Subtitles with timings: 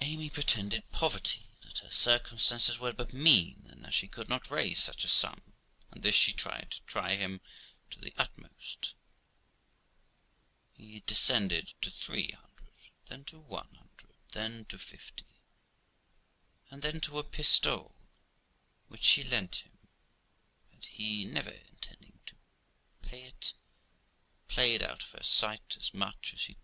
[0.00, 4.82] Amy pretended poverty, that her circumstances were but mean, and that she could not raise
[4.82, 5.54] such a sum;
[5.92, 7.40] and this she did to try him
[7.88, 8.96] to the utmost
[10.72, 12.72] He descended to three hundred,
[13.06, 15.26] then to one hundred, then to fifty,
[16.68, 17.94] and then to a pistole,
[18.88, 19.78] which she lent him,
[20.72, 22.34] and he, never intending to
[23.02, 23.54] pay it,
[24.48, 26.60] played out of her sight as much as he could.